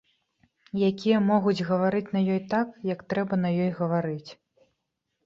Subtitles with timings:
[0.89, 4.31] Якія могуць гаварыць на ёй так, як трэба на ёй гаварыць.